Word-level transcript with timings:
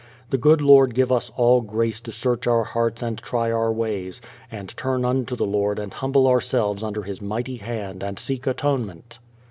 The 0.31 0.37
good 0.39 0.61
Lord 0.61 0.95
give 0.95 1.11
us 1.11 1.29
all 1.37 1.61
grace 1.61 2.01
to 2.01 2.11
search 2.11 2.47
our 2.47 2.63
hearts 2.63 3.03
and 3.03 3.19
try 3.19 3.51
our 3.51 3.71
ways, 3.71 4.19
and 4.49 4.75
turn 4.75 5.05
unto 5.05 5.35
the 5.35 5.45
Lord 5.45 5.77
and 5.77 5.93
humble 5.93 6.27
ourselves 6.27 6.81
under 6.81 7.03
His 7.03 7.21
mighty 7.21 7.57
hand 7.57 8.03
and 8.03 8.17
seek 8.17 8.47
atonement. 8.47 9.19